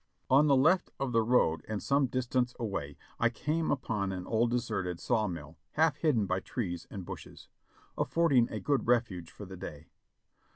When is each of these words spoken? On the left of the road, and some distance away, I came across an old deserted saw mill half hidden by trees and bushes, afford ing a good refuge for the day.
On 0.31 0.47
the 0.47 0.55
left 0.55 0.89
of 0.99 1.11
the 1.11 1.21
road, 1.21 1.63
and 1.67 1.79
some 1.83 2.07
distance 2.07 2.55
away, 2.59 2.97
I 3.19 3.29
came 3.29 3.69
across 3.69 4.09
an 4.09 4.25
old 4.25 4.49
deserted 4.49 4.99
saw 4.99 5.27
mill 5.27 5.59
half 5.73 5.97
hidden 5.97 6.25
by 6.25 6.39
trees 6.39 6.87
and 6.89 7.05
bushes, 7.05 7.49
afford 7.95 8.33
ing 8.33 8.49
a 8.49 8.59
good 8.59 8.87
refuge 8.87 9.29
for 9.29 9.45
the 9.45 9.57
day. 9.57 9.89